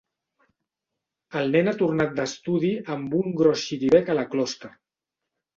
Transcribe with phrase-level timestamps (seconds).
[1.41, 4.73] El nen ha tornat d'estudi amb un gros xiribec a la closca.